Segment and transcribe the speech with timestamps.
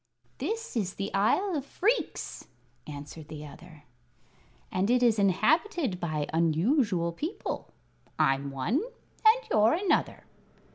[0.39, 2.47] "This is the Isle of Phreex,"
[2.87, 3.83] answered the other,
[4.71, 7.71] "and it is inhabited by unusual people.
[8.17, 8.81] I'm one,
[9.25, 10.25] and you're another."